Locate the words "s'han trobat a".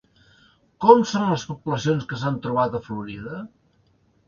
2.23-2.85